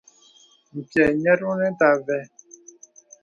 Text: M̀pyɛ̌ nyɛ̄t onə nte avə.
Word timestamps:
M̀pyɛ̌ 0.77 1.07
nyɛ̄t 1.21 1.41
onə 1.49 1.65
nte 1.71 1.85
avə. 1.93 2.17